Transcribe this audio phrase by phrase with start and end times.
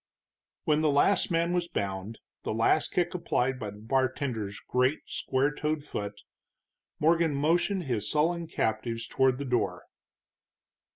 [0.63, 5.51] When the last man was bound, the last kick applied by the bartender's great, square
[5.53, 6.21] toed foot,
[6.97, 9.83] Morgan motioned his sullen captives toward the door.